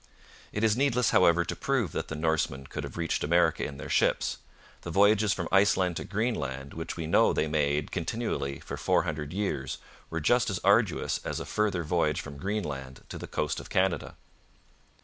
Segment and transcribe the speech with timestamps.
[0.51, 3.87] It is needless, however, to prove that the Norsemen could have reached America in their
[3.87, 4.39] ships.
[4.81, 9.31] The voyages from Iceland to Greenland which we know they made continually for four hundred
[9.31, 9.77] years
[10.09, 14.15] were just as arduous as a further voyage from Greenland to the coast of Canada.